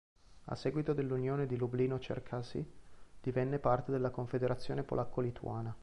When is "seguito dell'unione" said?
0.55-1.45